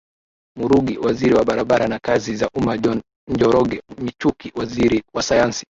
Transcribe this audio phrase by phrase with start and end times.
[0.59, 3.01] Murungi Waziri wa barabara na kazi za umma John
[3.31, 5.65] Njoroge Michuki Waziri wa sayansi